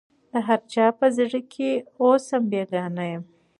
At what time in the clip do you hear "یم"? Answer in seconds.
3.11-3.23